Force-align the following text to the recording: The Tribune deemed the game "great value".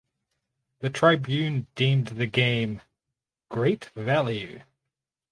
The 0.79 0.89
Tribune 0.89 1.67
deemed 1.75 2.07
the 2.07 2.25
game 2.25 2.81
"great 3.49 3.91
value". 3.95 4.63